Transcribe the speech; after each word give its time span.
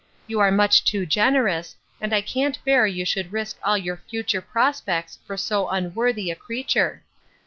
You 0.25 0.39
are 0.39 0.49
much 0.51 0.83
too 0.83 1.05
generous, 1.05 1.75
and 2.01 2.11
I 2.11 2.21
can't 2.21 2.57
bear 2.65 2.87
you 2.87 3.05
should 3.05 3.31
risk 3.31 3.59
all 3.61 3.77
your 3.77 4.01
future 4.09 4.41
prospects 4.41 5.19
for 5.27 5.37
so 5.37 5.67
unworthy 5.69 6.31
a 6.31 6.35
creature. 6.35 7.03